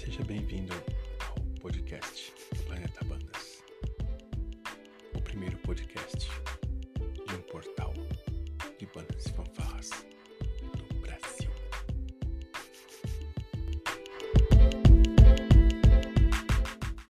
Seja 0.00 0.24
bem-vindo 0.24 0.72
ao 1.28 1.34
podcast 1.60 2.32
Planeta 2.66 3.04
Bandas, 3.04 3.62
o 5.14 5.20
primeiro 5.20 5.58
podcast 5.58 6.26
de 7.28 7.34
um 7.34 7.42
portal 7.42 7.92
de 8.78 8.86
bandas 8.86 9.26
e 9.26 9.32
fanfarras. 9.32 9.90